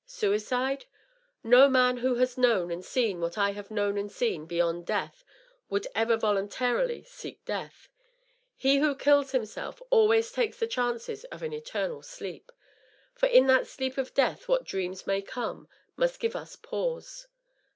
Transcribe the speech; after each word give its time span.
Suicide? 0.07 0.85
No 1.43 1.69
man 1.69 1.97
who 1.97 2.15
has 2.15 2.35
known 2.35 2.71
and 2.71 2.83
seen 2.83 3.21
what 3.21 3.37
I 3.37 3.51
have 3.51 3.69
known 3.69 3.99
and 3.99 4.11
seen 4.11 4.47
beyond 4.47 4.87
death 4.87 5.23
would 5.69 5.85
ever 5.93 6.17
voluntarily 6.17 7.03
seek 7.03 7.45
death. 7.45 7.87
He 8.55 8.77
who 8.79 8.95
kills 8.95 9.29
himself 9.31 9.79
always 9.91 10.31
takes 10.31 10.57
the 10.57 10.65
chances 10.65 11.23
of 11.25 11.43
an 11.43 11.53
eternal 11.53 12.01
sleep." 12.01 12.51
For 13.19 13.27
in 13.27 13.45
that 13.45 13.67
sleep 13.67 13.99
of 13.99 14.15
death 14.15 14.47
what 14.47 14.63
dreams 14.63 15.05
may 15.05 15.21
come,... 15.21 15.67
Must 15.97 16.19
give 16.19 16.35
us 16.35 16.55
pause." 16.55 17.27